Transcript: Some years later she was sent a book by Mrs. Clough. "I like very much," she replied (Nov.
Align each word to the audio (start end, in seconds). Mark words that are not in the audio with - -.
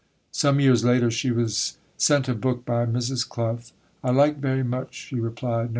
Some 0.31 0.59
years 0.59 0.83
later 0.83 1.11
she 1.11 1.29
was 1.29 1.77
sent 1.95 2.27
a 2.27 2.33
book 2.33 2.65
by 2.65 2.87
Mrs. 2.87 3.29
Clough. 3.29 3.59
"I 4.03 4.09
like 4.09 4.37
very 4.37 4.63
much," 4.63 4.95
she 4.95 5.19
replied 5.19 5.65
(Nov. 5.65 5.69